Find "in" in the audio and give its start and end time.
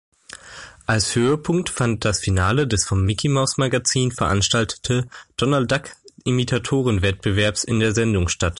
7.63-7.79